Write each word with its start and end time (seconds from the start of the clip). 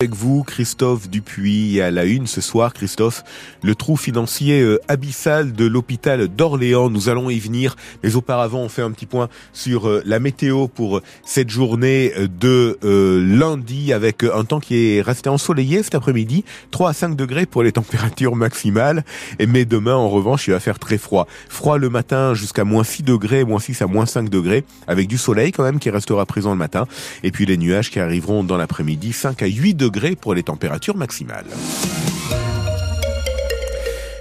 Avec 0.00 0.14
vous, 0.14 0.44
Christophe 0.44 1.10
Dupuis, 1.10 1.80
à 1.80 1.90
la 1.90 2.04
une 2.04 2.28
ce 2.28 2.40
soir, 2.40 2.72
Christophe, 2.72 3.24
le 3.64 3.74
trou 3.74 3.96
financier 3.96 4.60
euh, 4.60 4.78
abyssal 4.86 5.52
de 5.52 5.66
l'hôpital 5.66 6.28
d'Orléans. 6.28 6.88
Nous 6.88 7.08
allons 7.08 7.30
y 7.30 7.40
venir, 7.40 7.74
mais 8.04 8.14
auparavant, 8.14 8.60
on 8.60 8.68
fait 8.68 8.82
un 8.82 8.92
petit 8.92 9.06
point 9.06 9.28
sur 9.52 9.88
euh, 9.88 10.00
la 10.06 10.20
météo 10.20 10.68
pour 10.68 11.00
cette 11.24 11.50
journée 11.50 12.12
euh, 12.16 12.28
de 12.28 12.78
lundi, 12.80 13.92
avec 13.92 14.22
un 14.22 14.44
temps 14.44 14.60
qui 14.60 14.76
est 14.76 15.00
resté 15.00 15.30
ensoleillé 15.30 15.82
cet 15.82 15.96
après-midi, 15.96 16.44
3 16.70 16.90
à 16.90 16.92
5 16.92 17.16
degrés 17.16 17.46
pour 17.46 17.64
les 17.64 17.72
températures 17.72 18.36
maximales, 18.36 19.04
mais 19.48 19.64
demain, 19.64 19.96
en 19.96 20.08
revanche, 20.08 20.46
il 20.46 20.52
va 20.52 20.60
faire 20.60 20.78
très 20.78 20.98
froid. 20.98 21.26
Froid 21.48 21.76
le 21.76 21.90
matin 21.90 22.34
jusqu'à 22.34 22.62
moins 22.62 22.84
6 22.84 23.02
degrés, 23.02 23.42
moins 23.42 23.58
6 23.58 23.82
à 23.82 23.88
moins 23.88 24.06
5 24.06 24.28
degrés, 24.28 24.64
avec 24.86 25.08
du 25.08 25.18
soleil 25.18 25.50
quand 25.50 25.64
même 25.64 25.80
qui 25.80 25.90
restera 25.90 26.24
présent 26.24 26.52
le 26.52 26.56
matin, 26.56 26.86
et 27.24 27.32
puis 27.32 27.46
les 27.46 27.56
nuages 27.56 27.90
qui 27.90 27.98
arriveront 27.98 28.44
dans 28.44 28.56
l'après-midi, 28.56 29.12
5 29.12 29.42
à 29.42 29.46
8 29.48 29.74
degrés 29.74 29.87
pour 30.20 30.34
les 30.34 30.42
températures 30.42 30.96
maximales. 30.96 31.46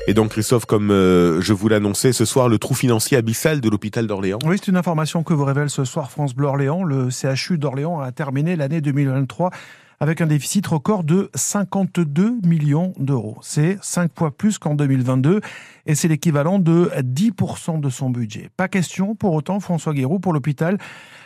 Et 0.09 0.13
donc 0.13 0.29
Christophe, 0.29 0.65
comme 0.65 0.89
euh, 0.89 1.41
je 1.41 1.51
vous 1.51 1.67
l'annonçais 1.67 2.13
ce 2.13 2.23
soir, 2.23 2.47
le 2.47 2.57
trou 2.57 2.73
financier 2.73 3.17
abyssal 3.17 3.59
de 3.59 3.69
l'hôpital 3.69 4.07
d'Orléans. 4.07 4.39
Oui, 4.45 4.55
c'est 4.57 4.71
une 4.71 4.77
information 4.77 5.21
que 5.21 5.33
vous 5.33 5.43
révèle 5.43 5.69
ce 5.69 5.83
soir 5.83 6.09
France 6.11 6.33
Bleu 6.33 6.47
Orléans. 6.47 6.83
Le 6.83 7.09
CHU 7.09 7.57
d'Orléans 7.57 7.99
a 7.99 8.13
terminé 8.13 8.55
l'année 8.55 8.79
2023 8.79 9.51
avec 9.99 10.21
un 10.21 10.27
déficit 10.27 10.65
record 10.65 11.03
de 11.03 11.29
52 11.35 12.37
millions 12.45 12.93
d'euros. 12.97 13.37
C'est 13.41 13.77
5 13.81 14.11
fois 14.17 14.31
plus 14.31 14.59
qu'en 14.59 14.75
2022 14.75 15.41
et 15.85 15.95
c'est 15.95 16.07
l'équivalent 16.07 16.59
de 16.59 16.89
10% 16.95 17.81
de 17.81 17.89
son 17.89 18.09
budget. 18.09 18.49
Pas 18.55 18.69
question 18.69 19.13
pour 19.13 19.33
autant, 19.33 19.59
François 19.59 19.93
Guéroux, 19.93 20.19
pour 20.19 20.31
l'hôpital, 20.31 20.77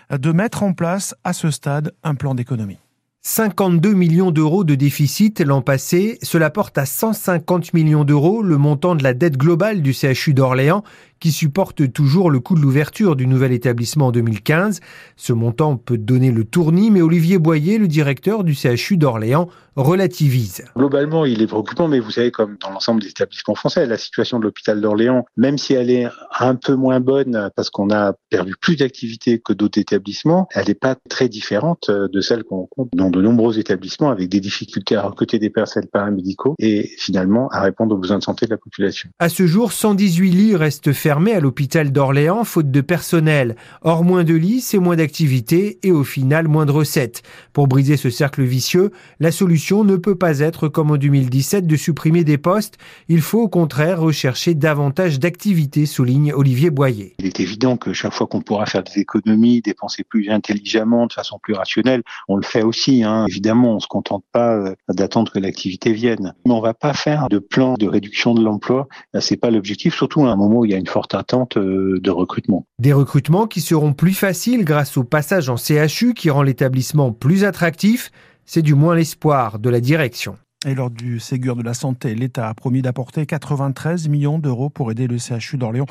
de 0.09 0.31
mettre 0.31 0.63
en 0.63 0.73
place 0.73 1.13
à 1.23 1.33
ce 1.33 1.51
stade 1.51 1.93
un 2.03 2.15
plan 2.15 2.33
d'économie. 2.33 2.79
52 3.23 3.93
millions 3.93 4.31
d'euros 4.31 4.63
de 4.63 4.73
déficit 4.73 5.41
l'an 5.41 5.61
passé, 5.61 6.17
cela 6.23 6.49
porte 6.49 6.79
à 6.79 6.87
150 6.87 7.71
millions 7.75 8.03
d'euros 8.03 8.41
le 8.41 8.57
montant 8.57 8.95
de 8.95 9.03
la 9.03 9.13
dette 9.13 9.37
globale 9.37 9.83
du 9.83 9.93
CHU 9.93 10.33
d'Orléans 10.33 10.83
qui 11.21 11.31
supporte 11.31 11.93
toujours 11.93 12.31
le 12.31 12.41
coût 12.41 12.55
de 12.55 12.59
l'ouverture 12.59 13.15
du 13.15 13.27
nouvel 13.27 13.53
établissement 13.53 14.07
en 14.07 14.11
2015. 14.11 14.81
Ce 15.15 15.31
montant 15.31 15.77
peut 15.77 15.97
donner 15.97 16.31
le 16.31 16.43
tournis, 16.43 16.91
mais 16.91 17.01
Olivier 17.01 17.37
Boyer, 17.37 17.77
le 17.77 17.87
directeur 17.87 18.43
du 18.43 18.55
CHU 18.55 18.97
d'Orléans, 18.97 19.47
relativise. 19.77 20.65
Globalement, 20.75 21.23
il 21.23 21.41
est 21.41 21.47
préoccupant, 21.47 21.87
mais 21.87 21.99
vous 21.99 22.11
savez, 22.11 22.31
comme 22.31 22.57
dans 22.59 22.71
l'ensemble 22.71 23.01
des 23.01 23.07
établissements 23.07 23.55
français, 23.55 23.85
la 23.85 23.97
situation 23.97 24.39
de 24.39 24.43
l'hôpital 24.43 24.81
d'Orléans, 24.81 25.23
même 25.37 25.57
si 25.57 25.73
elle 25.73 25.89
est 25.89 26.07
un 26.39 26.55
peu 26.55 26.75
moins 26.75 26.99
bonne 26.99 27.49
parce 27.55 27.69
qu'on 27.69 27.89
a 27.91 28.13
perdu 28.29 28.55
plus 28.59 28.75
d'activité 28.75 29.39
que 29.39 29.53
d'autres 29.53 29.79
établissements, 29.79 30.49
elle 30.53 30.67
n'est 30.67 30.73
pas 30.73 30.95
très 31.07 31.29
différente 31.29 31.89
de 31.89 32.21
celle 32.21 32.43
qu'on 32.43 32.61
rencontre 32.61 32.89
dans 32.95 33.09
de 33.11 33.21
nombreux 33.21 33.59
établissements 33.59 34.09
avec 34.09 34.27
des 34.27 34.39
difficultés 34.39 34.95
à 34.95 35.03
recruter 35.03 35.39
des 35.39 35.49
personnels 35.51 35.89
paramédicaux 35.89 36.55
et 36.59 36.89
finalement 36.97 37.47
à 37.49 37.61
répondre 37.61 37.95
aux 37.95 37.99
besoins 37.99 38.17
de 38.17 38.23
santé 38.23 38.47
de 38.47 38.51
la 38.51 38.57
population. 38.57 39.09
À 39.19 39.29
ce 39.29 39.45
jour, 39.45 39.71
118 39.71 40.31
lits 40.31 40.55
restent 40.55 40.91
fermés 40.91 41.10
fermé 41.11 41.33
à 41.33 41.41
l'hôpital 41.41 41.91
d'Orléans 41.91 42.45
faute 42.45 42.71
de 42.71 42.79
personnel. 42.79 43.57
Or, 43.81 44.05
moins 44.05 44.23
de 44.23 44.33
lits, 44.33 44.61
c'est 44.61 44.79
moins 44.79 44.95
d'activité 44.95 45.77
et 45.83 45.91
au 45.91 46.05
final 46.05 46.47
moins 46.47 46.65
de 46.65 46.71
recettes. 46.71 47.21
Pour 47.51 47.67
briser 47.67 47.97
ce 47.97 48.09
cercle 48.09 48.43
vicieux, 48.43 48.91
la 49.19 49.33
solution 49.33 49.83
ne 49.83 49.97
peut 49.97 50.15
pas 50.15 50.39
être, 50.39 50.69
comme 50.69 50.89
en 50.89 50.95
2017, 50.95 51.67
de 51.67 51.75
supprimer 51.75 52.23
des 52.23 52.37
postes. 52.37 52.77
Il 53.09 53.19
faut 53.19 53.41
au 53.41 53.49
contraire 53.49 53.99
rechercher 53.99 54.53
davantage 54.53 55.19
d'activités, 55.19 55.85
souligne 55.85 56.31
Olivier 56.31 56.69
Boyer. 56.69 57.13
Il 57.19 57.25
est 57.25 57.41
évident 57.41 57.75
que 57.75 57.91
chaque 57.91 58.13
fois 58.13 58.27
qu'on 58.27 58.39
pourra 58.39 58.65
faire 58.65 58.83
des 58.83 59.01
économies, 59.01 59.59
dépenser 59.59 60.05
plus 60.05 60.29
intelligemment, 60.29 61.07
de 61.07 61.11
façon 61.11 61.39
plus 61.43 61.55
rationnelle, 61.55 62.03
on 62.29 62.37
le 62.37 62.43
fait 62.43 62.63
aussi. 62.63 63.03
Hein. 63.03 63.25
Évidemment, 63.27 63.75
on 63.75 63.79
se 63.81 63.87
contente 63.87 64.23
pas 64.31 64.55
euh, 64.55 64.75
d'attendre 64.87 65.29
que 65.29 65.39
l'activité 65.39 65.91
vienne. 65.91 66.33
Mais 66.45 66.53
on 66.53 66.61
va 66.61 66.73
pas 66.73 66.93
faire 66.93 67.27
de 67.27 67.39
plan 67.39 67.73
de 67.73 67.85
réduction 67.85 68.33
de 68.33 68.41
l'emploi. 68.41 68.87
C'est 69.19 69.35
pas 69.35 69.51
l'objectif, 69.51 69.93
surtout 69.93 70.25
à 70.25 70.31
un 70.31 70.37
moment 70.37 70.59
où 70.59 70.65
il 70.65 70.71
y 70.71 70.73
a 70.73 70.77
une 70.77 70.87
forte 70.87 71.00
attente 71.13 71.57
euh, 71.57 71.99
de 72.01 72.11
recrutement. 72.11 72.65
Des 72.79 72.93
recrutements 72.93 73.47
qui 73.47 73.61
seront 73.61 73.93
plus 73.93 74.13
faciles 74.13 74.65
grâce 74.65 74.97
au 74.97 75.03
passage 75.03 75.49
en 75.49 75.57
CHU 75.57 76.13
qui 76.13 76.29
rend 76.29 76.43
l'établissement 76.43 77.11
plus 77.11 77.43
attractif. 77.43 78.11
C'est 78.45 78.61
du 78.61 78.73
moins 78.73 78.95
l'espoir 78.95 79.59
de 79.59 79.69
la 79.69 79.79
direction. 79.79 80.37
Et 80.65 80.75
lors 80.75 80.91
du 80.91 81.19
Ségur 81.19 81.55
de 81.55 81.63
la 81.63 81.73
Santé, 81.73 82.13
l'État 82.13 82.47
a 82.47 82.53
promis 82.53 82.83
d'apporter 82.83 83.25
93 83.25 84.07
millions 84.09 84.37
d'euros 84.37 84.69
pour 84.69 84.91
aider 84.91 85.07
le 85.07 85.17
CHU 85.17 85.57
d'Orléans 85.57 85.87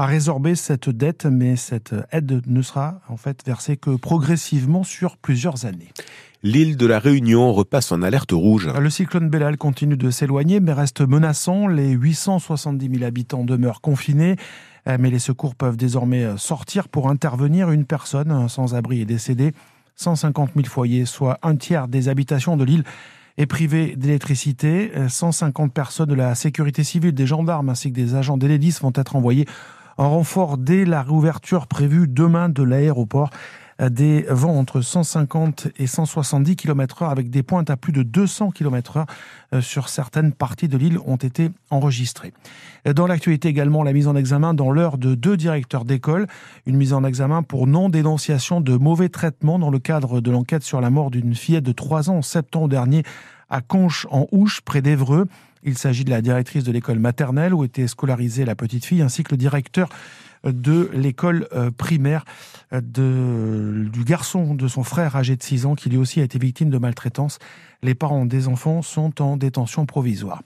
à 0.00 0.06
résorber 0.06 0.54
cette 0.54 0.88
dette, 0.88 1.26
mais 1.26 1.56
cette 1.56 1.94
aide 2.10 2.40
ne 2.46 2.62
sera 2.62 3.02
en 3.10 3.18
fait 3.18 3.44
versée 3.44 3.76
que 3.76 3.96
progressivement 3.96 4.82
sur 4.82 5.18
plusieurs 5.18 5.66
années. 5.66 5.92
L'île 6.42 6.78
de 6.78 6.86
la 6.86 6.98
Réunion 6.98 7.52
repasse 7.52 7.92
en 7.92 8.00
alerte 8.00 8.32
rouge. 8.32 8.66
Le 8.66 8.88
cyclone 8.88 9.28
Bellal 9.28 9.58
continue 9.58 9.98
de 9.98 10.08
s'éloigner, 10.08 10.58
mais 10.58 10.72
reste 10.72 11.02
menaçant. 11.02 11.66
Les 11.66 11.90
870 11.90 12.90
000 12.94 13.04
habitants 13.04 13.44
demeurent 13.44 13.82
confinés. 13.82 14.36
Euh, 14.88 14.96
mais 14.98 15.10
les 15.10 15.18
secours 15.18 15.54
peuvent 15.54 15.76
désormais 15.76 16.24
euh, 16.24 16.38
sortir 16.38 16.88
pour 16.88 17.10
intervenir. 17.10 17.70
Une 17.70 17.84
personne 17.84 18.48
sans 18.48 18.74
abri 18.74 19.02
est 19.02 19.04
décédée. 19.04 19.52
150 19.96 20.52
000 20.56 20.66
foyers, 20.66 21.04
soit 21.04 21.38
un 21.42 21.56
tiers 21.56 21.88
des 21.88 22.08
habitations 22.08 22.56
de 22.56 22.64
l'île, 22.64 22.84
est 23.36 23.44
privé 23.44 23.96
d'électricité. 23.96 24.92
150 25.08 25.68
euh, 25.68 25.70
personnes 25.70 26.08
de 26.08 26.14
la 26.14 26.34
sécurité 26.34 26.84
civile, 26.84 27.12
des 27.12 27.26
gendarmes 27.26 27.68
ainsi 27.68 27.92
que 27.92 27.96
des 27.96 28.14
agents 28.14 28.38
d'Elédis 28.38 28.78
vont 28.80 28.92
être 28.94 29.14
envoyés 29.14 29.46
en 29.96 30.10
renfort 30.10 30.58
dès 30.58 30.84
la 30.84 31.02
réouverture 31.02 31.66
prévue 31.66 32.08
demain 32.08 32.48
de 32.48 32.62
l'aéroport. 32.62 33.30
Des 33.88 34.26
vents 34.28 34.58
entre 34.58 34.82
150 34.82 35.68
et 35.78 35.86
170 35.86 36.54
km 36.54 37.02
heure 37.02 37.08
avec 37.08 37.30
des 37.30 37.42
pointes 37.42 37.70
à 37.70 37.78
plus 37.78 37.94
de 37.94 38.02
200 38.02 38.50
km 38.50 38.98
heure 38.98 39.06
euh, 39.54 39.62
sur 39.62 39.88
certaines 39.88 40.32
parties 40.32 40.68
de 40.68 40.76
l'île 40.76 40.98
ont 41.06 41.16
été 41.16 41.50
enregistrées. 41.70 42.34
Dans 42.84 43.06
l'actualité 43.06 43.48
également, 43.48 43.82
la 43.82 43.94
mise 43.94 44.06
en 44.06 44.16
examen 44.16 44.52
dans 44.52 44.70
l'heure 44.70 44.98
de 44.98 45.14
deux 45.14 45.38
directeurs 45.38 45.86
d'école, 45.86 46.26
une 46.66 46.76
mise 46.76 46.92
en 46.92 47.04
examen 47.04 47.42
pour 47.42 47.66
non-dénonciation 47.66 48.60
de 48.60 48.76
mauvais 48.76 49.08
traitements 49.08 49.58
dans 49.58 49.70
le 49.70 49.78
cadre 49.78 50.20
de 50.20 50.30
l'enquête 50.30 50.62
sur 50.62 50.82
la 50.82 50.90
mort 50.90 51.10
d'une 51.10 51.34
fillette 51.34 51.64
de 51.64 51.72
3 51.72 52.10
ans 52.10 52.16
en 52.16 52.22
septembre 52.22 52.68
dernier 52.68 53.02
à 53.50 53.60
Conches 53.60 54.06
en 54.10 54.26
Ouche, 54.32 54.60
près 54.62 54.82
d'Evreux. 54.82 55.26
Il 55.62 55.76
s'agit 55.76 56.04
de 56.04 56.10
la 56.10 56.22
directrice 56.22 56.64
de 56.64 56.72
l'école 56.72 56.98
maternelle 56.98 57.52
où 57.52 57.64
était 57.64 57.86
scolarisée 57.86 58.44
la 58.44 58.54
petite 58.54 58.84
fille, 58.84 59.02
ainsi 59.02 59.24
que 59.24 59.32
le 59.32 59.36
directeur 59.36 59.90
de 60.44 60.90
l'école 60.94 61.46
euh, 61.52 61.70
primaire 61.70 62.24
euh, 62.72 63.84
du 63.88 64.04
garçon 64.04 64.54
de 64.54 64.68
son 64.68 64.84
frère 64.84 65.16
âgé 65.16 65.36
de 65.36 65.42
6 65.42 65.66
ans 65.66 65.74
qui 65.74 65.90
lui 65.90 65.98
aussi 65.98 66.20
a 66.20 66.24
été 66.24 66.38
victime 66.38 66.70
de 66.70 66.78
maltraitance. 66.78 67.38
Les 67.82 67.94
parents 67.94 68.24
des 68.24 68.48
enfants 68.48 68.82
sont 68.82 69.20
en 69.20 69.36
détention 69.36 69.84
provisoire. 69.86 70.42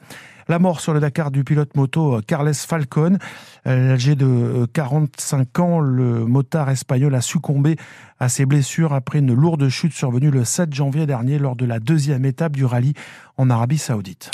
La 0.48 0.58
mort 0.58 0.80
sur 0.80 0.92
le 0.92 1.00
Dakar 1.00 1.30
du 1.30 1.42
pilote 1.44 1.74
moto 1.76 2.16
euh, 2.16 2.20
Carles 2.20 2.54
Falcon. 2.54 3.18
Âgé 3.66 4.14
de 4.14 4.66
45 4.72 5.58
ans, 5.58 5.80
le 5.80 6.26
motard 6.26 6.68
espagnol 6.68 7.14
a 7.14 7.20
succombé 7.22 7.76
à 8.20 8.28
ses 8.28 8.44
blessures 8.44 8.92
après 8.92 9.20
une 9.20 9.32
lourde 9.32 9.68
chute 9.68 9.94
survenue 9.94 10.30
le 10.30 10.44
7 10.44 10.74
janvier 10.74 11.06
dernier 11.06 11.38
lors 11.38 11.56
de 11.56 11.64
la 11.64 11.80
deuxième 11.80 12.24
étape 12.24 12.52
du 12.52 12.64
rallye 12.64 12.92
en 13.38 13.48
Arabie 13.48 13.78
saoudite. 13.78 14.30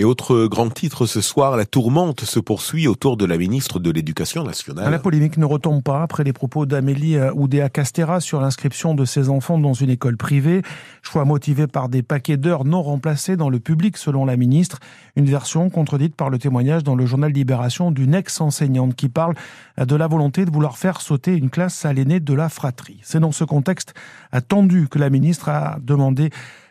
Et 0.00 0.04
autre 0.04 0.46
grand 0.46 0.70
titre 0.70 1.04
ce 1.04 1.20
soir, 1.20 1.58
la 1.58 1.66
tourmente 1.66 2.22
se 2.22 2.40
poursuit 2.40 2.88
autour 2.88 3.18
de 3.18 3.26
la 3.26 3.36
ministre 3.36 3.78
de 3.78 3.90
l'Éducation 3.90 4.42
nationale. 4.42 4.90
La 4.90 4.98
polémique 4.98 5.36
ne 5.36 5.44
retombe 5.44 5.82
pas 5.82 6.02
après 6.02 6.24
les 6.24 6.32
propos 6.32 6.64
d'Amélie 6.64 7.18
euh, 7.18 7.30
Oudéa 7.34 7.68
Castera 7.68 8.20
sur 8.20 8.40
l'inscription 8.40 8.94
de 8.94 9.04
ses 9.04 9.28
enfants 9.28 9.58
dans 9.58 9.74
une 9.74 9.90
école 9.90 10.16
privée. 10.16 10.62
Choix 11.02 11.26
motivé 11.26 11.66
par 11.66 11.90
des 11.90 12.02
paquets 12.02 12.38
d'heures 12.38 12.64
non 12.64 12.82
remplacés 12.82 13.36
dans 13.36 13.50
le 13.50 13.60
public 13.60 13.98
selon 13.98 14.24
la 14.24 14.38
ministre. 14.38 14.78
Une 15.16 15.26
version 15.26 15.68
contredite 15.68 16.16
par 16.16 16.30
le 16.30 16.38
témoignage 16.38 16.82
dans 16.82 16.96
le 16.96 17.04
journal 17.04 17.30
Libération 17.30 17.90
d'une 17.90 18.14
ex-enseignante 18.14 18.94
qui 18.94 19.10
parle 19.10 19.34
de 19.76 19.96
la 19.96 20.06
volonté 20.06 20.46
de 20.46 20.50
vouloir 20.50 20.78
faire 20.78 21.02
sauter 21.02 21.36
une 21.36 21.50
classe 21.50 21.84
à 21.84 21.92
l'aîné 21.92 22.20
de 22.20 22.32
la 22.32 22.48
fratrie. 22.48 23.00
C'est 23.02 23.20
dans 23.20 23.32
ce 23.32 23.44
contexte 23.44 23.92
attendu 24.32 24.88
que 24.90 24.98
la 24.98 25.10
ministre 25.10 25.50
a 25.50 25.76
demandé 25.82 26.30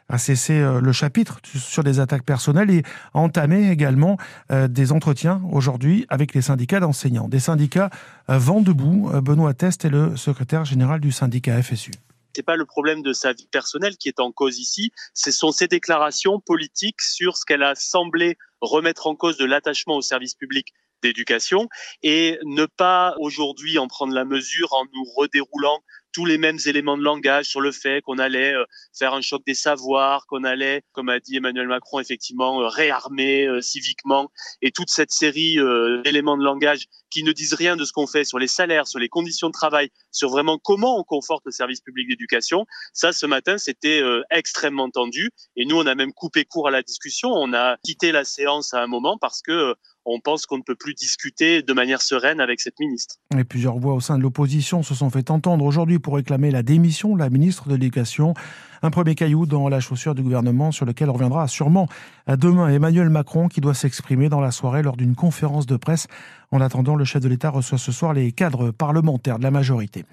a 0.09 0.18
cessé 0.18 0.53
euh, 0.53 0.81
le 0.81 0.92
chapitre 0.92 1.40
sur 1.44 1.84
des 1.84 2.00
attaques 2.00 2.23
personnelles 2.23 2.72
et 2.72 2.84
a 3.14 3.20
entamé 3.20 3.72
également 3.72 4.17
euh, 4.52 4.67
des 4.67 4.91
entretiens 4.91 5.41
aujourd'hui 5.52 6.06
avec 6.09 6.34
les 6.34 6.41
syndicats 6.41 6.79
d'enseignants. 6.79 7.29
Des 7.29 7.40
syndicats 7.40 7.90
euh, 8.29 8.38
vent 8.38 8.61
debout. 8.61 9.09
Benoît 9.22 9.53
Test 9.53 9.85
est 9.85 9.90
le 9.90 10.17
secrétaire 10.17 10.66
général 10.66 11.00
du 11.00 11.11
syndicat 11.11 11.61
FSU 11.61 11.91
c'est 12.35 12.44
pas 12.44 12.56
le 12.56 12.66
problème 12.66 13.02
de 13.02 13.11
sa 13.11 13.34
vie 13.34 13.47
personnelle 13.52 13.97
qui 13.97 14.08
est 14.08 14.20
en 14.22 14.32
cause 14.32 14.59
ici, 14.59 14.94
ce 15.14 15.29
sont 15.29 15.52
ses 15.52 15.67
déclarations 15.67 16.40
politiques 16.40 17.02
sur 17.02 17.35
ce 17.35 17.44
qu'elle 17.44 17.64
a 17.64 17.76
semblé 17.76 18.38
remettre 18.61 19.08
en 19.08 19.16
cause 19.16 19.38
de 19.38 19.44
l'attachement 19.44 19.97
au 19.97 20.02
service 20.02 20.35
public 20.35 20.73
d'éducation 21.02 21.67
et 22.03 22.40
ne 22.46 22.66
pas 22.66 23.16
aujourd'hui 23.20 23.78
en 23.78 23.88
prendre 23.88 24.14
la 24.14 24.26
mesure 24.26 24.72
en 24.73 24.85
nous 24.94 25.03
redéroulant 25.17 25.82
tous 26.14 26.26
les 26.26 26.38
mêmes 26.38 26.58
éléments 26.66 26.97
de 26.97 27.03
langage 27.03 27.46
sur 27.46 27.61
le 27.61 27.72
fait 27.72 28.02
qu'on 28.02 28.17
allait 28.17 28.53
euh, 28.53 28.66
faire 28.97 29.14
un 29.14 29.22
choc 29.22 29.41
des 29.46 29.53
savoirs, 29.53 30.26
qu'on 30.28 30.44
allait, 30.44 30.84
comme 30.91 31.09
a 31.09 31.20
dit 31.20 31.38
Emmanuel 31.38 31.67
Macron, 31.67 32.00
effectivement, 32.00 32.61
euh, 32.61 32.67
réarmer 32.67 33.47
euh, 33.47 33.61
civiquement, 33.61 34.32
et 34.61 34.72
toute 34.72 34.90
cette 34.90 35.11
série 35.11 35.58
d'éléments 36.03 36.38
de 36.38 36.44
langage 36.44 36.85
qui 37.09 37.23
ne 37.23 37.32
disent 37.32 37.53
rien 37.53 37.76
de 37.76 37.85
ce 37.85 37.91
qu'on 37.91 38.08
fait 38.08 38.23
sur 38.23 38.40
les 38.40 38.47
salaires, 38.47 38.88
sur 38.88 39.00
les 39.00 39.09
conditions 39.09 39.47
de 39.47 39.53
travail, 39.53 39.90
sur 40.11 40.29
vraiment 40.29 40.58
comment 40.58 41.00
on 41.00 41.03
conforte 41.03 41.44
le 41.46 41.52
service 41.52 41.82
public 41.82 42.08
d'éducation. 42.08 42.66
Ça, 42.94 43.11
ce 43.11 43.26
matin, 43.26 43.58
c'était 43.58 44.02
extrêmement 44.29 44.90
tendu, 44.90 45.32
et 45.56 45.66
nous, 45.66 45.78
on 45.78 45.85
a 45.85 45.96
même 45.96 46.14
coupé 46.14 46.46
court 46.46 46.67
à 46.67 46.72
la 46.72 46.84
discussion. 46.84 47.29
On 47.32 47.53
a 47.53 47.78
quitté 47.84 48.11
la 48.11 48.23
séance 48.23 48.73
à 48.73 48.82
un 48.82 48.88
moment 48.88 49.17
parce 49.20 49.41
que 49.41 49.76
on 50.05 50.19
pense 50.19 50.46
qu'on 50.46 50.57
ne 50.57 50.63
peut 50.63 50.75
plus 50.75 50.93
discuter 50.93 51.61
de 51.61 51.73
manière 51.73 52.01
sereine 52.01 52.40
avec 52.40 52.59
cette 52.61 52.79
ministre. 52.79 53.16
Et 53.37 53.43
plusieurs 53.43 53.78
voix 53.78 53.93
au 53.93 53.99
sein 53.99 54.17
de 54.17 54.23
l'opposition 54.23 54.84
se 54.84 54.96
sont 54.96 55.09
fait 55.09 55.29
entendre 55.31 55.66
aujourd'hui 55.66 55.99
pour 55.99 56.16
réclamer 56.16 56.51
la 56.51 56.63
démission 56.63 57.13
de 57.13 57.19
la 57.19 57.29
ministre 57.29 57.67
de 57.67 57.73
l'Éducation. 57.73 58.34
Un 58.81 58.90
premier 58.91 59.16
caillou 59.16 59.46
dans 59.46 59.67
la 59.67 59.79
chaussure 59.79 60.16
du 60.16 60.22
gouvernement 60.22 60.72
sur 60.72 60.85
lequel 60.85 61.09
reviendra 61.09 61.47
sûrement 61.47 61.87
demain. 62.28 62.70
Emmanuel 62.70 63.09
Macron 63.09 63.47
qui 63.47 63.61
doit 63.61 63.73
s'exprimer 63.73 64.29
dans 64.29 64.40
la 64.40 64.52
soirée 64.52 64.84
lors 64.84 64.97
d'une 64.97 65.16
conférence 65.16 65.66
de 65.66 65.78
presse. 65.78 66.08
En 66.52 66.61
attendant, 66.61 66.96
le 66.96 67.05
chef 67.05 67.22
de 67.22 67.28
l'État 67.28 67.52
reçoit 67.52 67.78
ce 67.78 67.91
soir 67.91 68.14
les 68.14 68.31
cadres 68.31 68.72
parlementaires 68.72 69.37
de 69.37 69.43
la 69.43 69.52
majorité. 69.52 70.05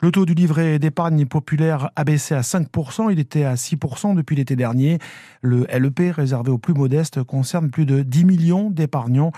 Le 0.00 0.10
taux 0.10 0.26
du 0.26 0.34
livret 0.34 0.78
d'épargne 0.80 1.24
populaire 1.26 1.90
a 1.94 2.02
baissé 2.02 2.34
à 2.34 2.40
5%. 2.40 3.12
Il 3.12 3.20
était 3.20 3.44
à 3.44 3.54
6% 3.54 4.16
depuis 4.16 4.34
l'été 4.34 4.56
dernier. 4.56 4.98
Le 5.40 5.66
LEP 5.66 6.12
réservé 6.14 6.50
aux 6.50 6.58
plus 6.58 6.74
modestes 6.74 7.22
concerne 7.22 7.70
plus 7.70 7.86
de 7.86 8.02
10 8.02 8.24
millions 8.24 8.70
d'épargnants. 8.70 9.30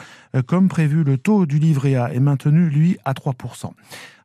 Comme 0.47 0.69
prévu, 0.69 1.05
le 1.05 1.19
taux 1.19 1.45
du 1.45 1.59
livret 1.59 1.97
A 1.97 2.15
est 2.15 2.21
maintenu, 2.21 2.71
lui, 2.71 2.97
à 3.05 3.13
3%. 3.13 3.73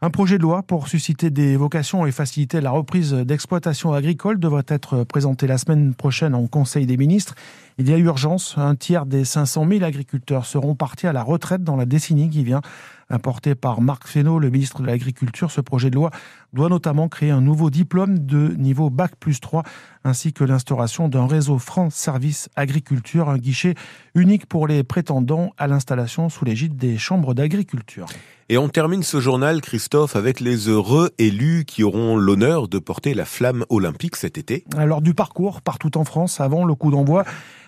Un 0.03 0.09
projet 0.09 0.37
de 0.37 0.41
loi 0.41 0.63
pour 0.63 0.87
susciter 0.87 1.29
des 1.29 1.55
vocations 1.57 2.07
et 2.07 2.11
faciliter 2.11 2.59
la 2.59 2.71
reprise 2.71 3.13
d'exploitation 3.13 3.93
agricole 3.93 4.39
devrait 4.51 4.63
être 4.67 5.05
présenté 5.05 5.47
la 5.47 5.57
semaine 5.57 5.93
prochaine 5.93 6.35
en 6.35 6.45
Conseil 6.45 6.85
des 6.85 6.97
ministres. 6.97 7.35
Il 7.77 7.89
y 7.89 7.93
a 7.93 7.97
urgence. 7.97 8.55
Un 8.57 8.75
tiers 8.75 9.05
des 9.05 9.23
500 9.23 9.65
000 9.69 9.83
agriculteurs 9.83 10.45
seront 10.45 10.75
partis 10.75 11.07
à 11.07 11.13
la 11.13 11.23
retraite 11.23 11.63
dans 11.63 11.77
la 11.77 11.85
décennie 11.85 12.29
qui 12.29 12.43
vient. 12.43 12.59
Importé 13.11 13.55
par 13.55 13.81
Marc 13.81 14.07
Fesneau, 14.07 14.39
le 14.39 14.49
ministre 14.49 14.81
de 14.81 14.87
l'Agriculture, 14.87 15.51
ce 15.51 15.59
projet 15.59 15.89
de 15.89 15.95
loi 15.95 16.11
doit 16.53 16.69
notamment 16.69 17.09
créer 17.09 17.29
un 17.29 17.41
nouveau 17.41 17.69
diplôme 17.69 18.19
de 18.19 18.55
niveau 18.57 18.89
Bac 18.89 19.17
plus 19.19 19.41
3, 19.41 19.63
ainsi 20.05 20.31
que 20.31 20.45
l'instauration 20.45 21.09
d'un 21.09 21.27
réseau 21.27 21.59
France 21.59 21.93
Service 21.93 22.49
Agriculture, 22.55 23.27
un 23.27 23.37
guichet 23.37 23.75
unique 24.15 24.45
pour 24.45 24.65
les 24.65 24.83
prétendants 24.83 25.51
à 25.57 25.67
l'installation 25.67 26.29
sous 26.29 26.45
l'égide 26.45 26.77
des 26.77 26.97
chambres 26.97 27.33
d'agriculture. 27.33 28.05
Et 28.47 28.57
on 28.57 28.69
termine 28.69 29.03
ce 29.03 29.19
journal, 29.19 29.61
Christophe, 29.61 30.15
avec 30.15 30.39
les 30.39 30.67
heureux 30.67 31.11
élus 31.17 31.63
qui 31.65 31.83
auront 31.83 32.17
l'honneur 32.17 32.67
de 32.67 32.79
porter 32.79 33.13
la 33.13 33.25
flamme 33.25 33.65
olympique 33.69 34.15
cet 34.15 34.37
été. 34.37 34.65
Lors 34.77 35.01
du 35.01 35.13
parcours 35.13 35.61
partout 35.61 35.97
en 35.97 36.03
France, 36.03 36.41
avant 36.41 36.65
le 36.65 36.75
coup 36.75 36.91
d'envoi, 36.91 37.23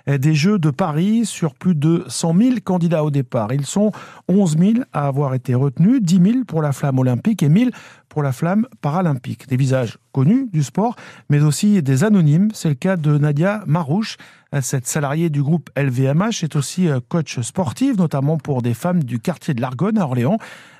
des 0.07 0.35
Jeux 0.35 0.59
de 0.59 0.69
Paris 0.69 1.25
sur 1.25 1.55
plus 1.55 1.75
de 1.75 2.03
100 2.07 2.37
000 2.37 2.55
candidats 2.63 3.03
au 3.03 3.11
départ. 3.11 3.53
Ils 3.53 3.65
sont 3.65 3.91
11 4.27 4.57
000 4.57 4.71
à 4.91 5.07
avoir 5.07 5.33
été 5.33 5.55
retenus, 5.55 6.01
10 6.01 6.31
000 6.31 6.43
pour 6.45 6.61
la 6.61 6.73
flamme 6.73 6.99
olympique 6.99 7.41
et 7.41 7.47
1 7.47 7.53
000 7.53 7.69
pour 8.09 8.21
la 8.21 8.31
flamme 8.31 8.67
paralympique. 8.81 9.47
Des 9.47 9.57
visages 9.57 9.97
connus 10.11 10.47
du 10.51 10.61
sport, 10.61 10.95
mais 11.29 11.41
aussi 11.41 11.81
des 11.81 12.03
anonymes. 12.03 12.49
C'est 12.53 12.69
le 12.69 12.75
cas 12.75 12.95
de 12.95 13.17
Nadia 13.17 13.63
Marouche. 13.65 14.17
Cette 14.61 14.85
salariée 14.85 15.31
du 15.31 15.41
groupe 15.41 15.71
LVMH 15.75 16.43
est 16.43 16.55
aussi 16.55 16.87
euh, 16.87 16.99
coach 17.09 17.39
sportive, 17.39 17.97
notamment 17.97 18.37
pour 18.37 18.61
des 18.61 18.75
femmes 18.75 19.03
du 19.03 19.19
quartier 19.19 19.55
de 19.55 19.61
l'Argonne 19.61 19.97
à 19.97 20.03
Orléans. 20.03 20.37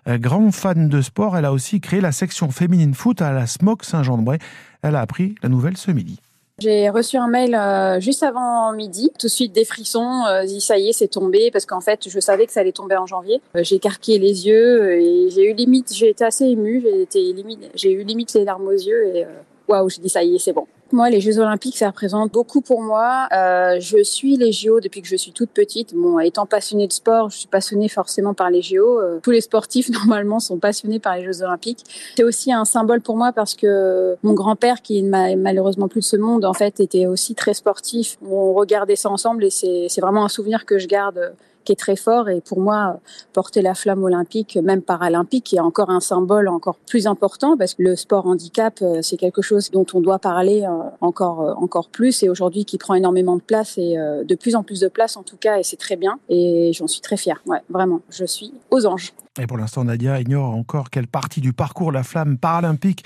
Euh, 0.08 0.20
grande 0.20 0.54
fan 0.54 0.90
de 0.90 1.02
sport, 1.02 1.38
elle 1.38 1.46
a 1.46 1.52
aussi 1.52 1.82
créé 1.82 2.00
la 2.00 2.12
section 2.12 2.52
féminine 2.52 2.94
foot 2.94 3.22
à 3.22 3.32
la 3.32 3.48
SMOC 3.48 3.84
Saint-Jean-de-Bray. 3.84 4.38
Elle 4.84 4.96
a 4.96 5.02
appris 5.02 5.34
la 5.42 5.50
nouvelle 5.50 5.78
ce 5.78 5.90
midi. 5.90 6.20
J'ai 6.60 6.90
reçu 6.90 7.18
un 7.18 7.28
mail 7.28 7.56
euh, 7.56 8.00
juste 8.00 8.22
avant 8.22 8.74
midi, 8.74 9.12
tout 9.18 9.26
de 9.26 9.32
suite 9.32 9.54
des 9.54 9.66
frissons, 9.66 10.24
euh, 10.28 10.46
ça 10.60 10.78
y 10.78 10.90
est, 10.90 10.94
c'est 10.94 11.08
tombé, 11.08 11.50
parce 11.50 11.66
qu'en 11.66 11.82
fait, 11.82 12.08
je 12.08 12.20
savais 12.20 12.46
que 12.46 12.52
ça 12.52 12.60
allait 12.60 12.72
tomber 12.72 12.96
en 12.96 13.08
janvier. 13.08 13.42
Euh, 13.56 13.64
j'ai 13.64 13.80
carqué 13.80 14.20
les 14.20 14.46
yeux 14.46 15.02
et 15.02 15.30
j'ai 15.32 15.50
eu 15.50 15.54
limite, 15.54 15.92
j'ai 15.92 16.10
été 16.10 16.24
assez 16.24 16.46
émue, 16.46 16.86
j'ai 17.12 17.34
limite, 17.34 17.72
j'ai 17.74 17.92
eu 17.92 18.04
limite 18.04 18.34
les 18.36 18.44
larmes 18.44 18.68
aux 18.68 18.72
yeux 18.72 19.16
et 19.16 19.26
waouh, 19.68 19.90
j'ai 19.90 20.02
dit 20.02 20.10
ça 20.10 20.24
y 20.24 20.36
est, 20.36 20.40
c'est 20.40 20.54
bon. 20.54 20.68
Moi, 20.94 21.10
les 21.10 21.22
Jeux 21.22 21.40
Olympiques, 21.40 21.76
ça 21.76 21.88
représente 21.88 22.32
beaucoup 22.32 22.62
pour 22.62 22.84
moi. 22.84 23.28
Euh, 23.34 23.80
je 23.80 24.04
suis 24.04 24.38
les 24.38 24.52
JO 24.52 24.80
depuis 24.80 25.02
que 25.02 25.08
je 25.08 25.16
suis 25.16 25.32
toute 25.32 25.50
petite. 25.50 25.96
Bon, 25.96 26.20
étant 26.20 26.46
passionnée 26.46 26.86
de 26.86 26.94
sport, 26.94 27.32
je 27.32 27.38
suis 27.40 27.48
passionnée 27.48 27.90
forcément 27.90 28.36
par 28.36 28.52
les 28.52 28.62
JO. 28.62 29.02
Euh, 29.02 29.20
tous 29.24 29.32
les 29.32 29.42
sportifs, 29.42 29.90
normalement, 30.06 30.40
sont 30.40 30.60
passionnés 30.60 31.00
par 31.00 31.16
les 31.16 31.24
Jeux 31.24 31.42
Olympiques. 31.42 31.84
C'est 32.16 32.24
aussi 32.24 32.54
un 32.54 32.64
symbole 32.64 33.02
pour 33.02 33.18
moi 33.18 33.32
parce 33.34 33.56
que 33.56 34.16
mon 34.22 34.34
grand-père, 34.34 34.84
qui 34.84 35.02
n'est 35.02 35.36
malheureusement 35.36 35.88
plus 35.88 36.02
de 36.02 36.06
ce 36.06 36.16
monde, 36.16 36.46
en 36.46 36.54
fait, 36.54 36.80
était 36.80 37.08
aussi 37.08 37.34
très 37.34 37.56
sportif. 37.56 38.20
On 38.24 38.54
regardait 38.54 38.96
ça 38.96 39.10
ensemble 39.10 39.46
et 39.46 39.50
c'est 39.50 40.00
vraiment 40.00 40.26
un 40.26 40.30
souvenir 40.30 40.64
que 40.64 40.78
je 40.78 40.86
garde 40.86 41.34
qui 41.64 41.72
est 41.72 41.80
très 41.80 41.96
fort. 41.96 42.30
Et 42.30 42.42
pour 42.42 42.60
moi, 42.60 43.00
porter 43.34 43.62
la 43.62 43.74
flamme 43.74 44.04
olympique, 44.04 44.58
même 44.62 44.82
paralympique, 44.82 45.54
est 45.54 45.60
encore 45.60 45.90
un 45.90 46.00
symbole 46.00 46.48
encore 46.48 46.78
plus 46.88 47.08
important 47.08 47.58
parce 47.58 47.76
que 47.76 47.84
le 47.84 47.96
sport 47.96 48.28
handicap, 48.28 48.80
euh, 48.82 49.02
c'est 49.02 49.18
quelque 49.18 49.42
chose 49.42 49.72
dont 49.72 49.86
on 49.94 50.02
doit 50.02 50.20
parler 50.20 50.64
euh, 50.64 50.90
encore 51.02 51.42
euh, 51.42 51.54
encore 51.56 51.90
plus 51.90 52.24
et 52.24 52.30
aujourd'hui 52.30 52.66
qui 52.66 52.78
prend 52.78 52.94
énormément 52.94 53.36
de 53.36 53.42
place 53.42 53.78
et 53.78 53.96
de 53.96 54.36
plus 54.36 54.56
en 54.56 54.64
plus 54.64 54.80
de 54.80 54.88
place 54.88 55.18
en 55.18 55.24
tout 55.24 55.38
cas 55.38 55.58
et 55.58 55.64
c'est 55.64 55.78
très 55.78 55.96
bien 55.96 56.20
et 56.30 56.72
j'en 56.74 56.88
suis 56.88 57.02
très 57.02 57.18
fière. 57.18 57.42
Ouais, 57.46 57.60
vraiment, 57.70 58.02
je 58.10 58.26
suis 58.26 58.54
aux 58.72 58.86
anges. 58.86 59.14
Et 59.40 59.48
pour 59.48 59.58
l'instant, 59.58 59.84
Nadia 59.84 60.20
ignore 60.20 60.54
encore 60.54 60.90
quelle 60.90 61.08
partie 61.08 61.42
du 61.42 61.54
parcours 61.54 61.92
la 61.92 62.04
flamme 62.04 62.38
paralympique 62.38 63.04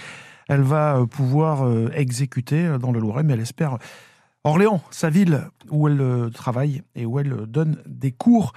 elle 0.49 0.61
va 0.61 1.05
pouvoir 1.11 1.69
exécuter 1.93 2.77
dans 2.79 2.93
le 2.93 3.01
Loiret, 3.01 3.23
mais 3.23 3.33
elle 3.33 3.41
espère 3.41 3.79
Orléans, 4.47 4.81
sa 4.91 5.09
ville 5.09 5.41
où 5.69 5.87
elle 5.89 5.99
euh, 5.99 6.29
travaille 6.29 6.81
et 6.95 7.05
où 7.05 7.19
elle 7.19 7.45
donne 7.47 7.77
des 7.85 8.11
cours 8.11 8.53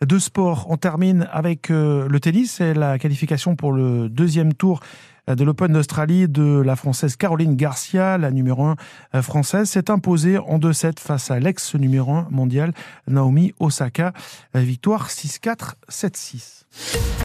de 0.00 0.18
sport. 0.18 0.66
On 0.70 0.78
termine 0.78 1.28
avec 1.32 1.70
euh, 1.70 2.08
le 2.08 2.18
tennis 2.18 2.62
et 2.62 2.72
la 2.72 2.98
qualification 2.98 3.54
pour 3.54 3.72
le 3.72 4.08
deuxième 4.08 4.54
tour 4.54 4.80
de 5.28 5.44
l'Open 5.44 5.72
d'Australie 5.72 6.28
de 6.28 6.60
la 6.60 6.76
Française 6.76 7.16
Caroline 7.16 7.56
Garcia, 7.56 8.18
la 8.18 8.30
numéro 8.30 8.64
1 8.64 8.76
euh, 9.14 9.22
française, 9.22 9.68
s'est 9.68 9.90
imposée 9.90 10.38
en 10.38 10.58
2-7 10.58 10.98
face 10.98 11.30
à 11.30 11.38
l'ex 11.38 11.74
numéro 11.74 12.12
1 12.12 12.28
mondial 12.30 12.72
Naomi 13.06 13.52
Osaka. 13.60 14.12
Victoire 14.54 15.08
6-4, 15.08 15.74
7-6. 15.90 17.14